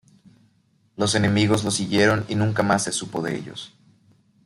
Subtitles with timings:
[0.97, 3.71] Los enemigos lo siguieron y nunca más se supo de ellos.